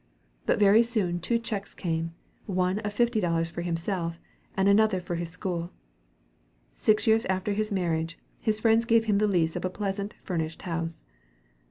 But 0.47 0.57
very 0.59 0.81
soon 0.81 1.19
two 1.19 1.37
checks 1.37 1.75
came, 1.75 2.15
one 2.47 2.79
of 2.79 2.91
fifty 2.91 3.19
dollars 3.21 3.51
for 3.51 3.61
himself, 3.61 4.19
and 4.57 4.67
another 4.67 4.99
for 4.99 5.13
his 5.13 5.29
school. 5.29 5.69
Six 6.73 7.05
years 7.05 7.23
after 7.25 7.51
his 7.53 7.71
marriage, 7.71 8.17
his 8.39 8.59
friends 8.59 8.85
gave 8.85 9.05
him 9.05 9.19
the 9.19 9.27
lease 9.27 9.55
of 9.55 9.63
a 9.63 9.69
pleasant 9.69 10.15
furnished 10.23 10.63
house. 10.63 11.03